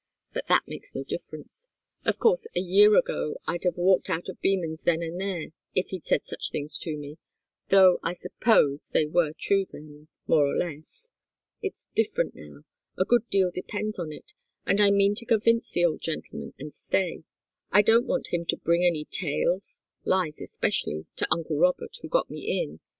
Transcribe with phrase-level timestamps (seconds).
[0.33, 1.69] But that makes no difference.
[2.05, 5.89] Of course, a year ago I'd have walked out of Beman's then and there, if
[5.89, 7.19] he'd said such things to me,
[7.69, 11.11] though I suppose they were true then, more or less.
[11.61, 12.63] It's different now
[12.97, 14.33] a good deal depends on it,
[14.65, 17.23] and I mean to convince the old gentleman and stay.
[17.71, 22.27] I don't want him to bring any tales lies, especially to uncle Robert, who got
[22.27, 22.79] me in.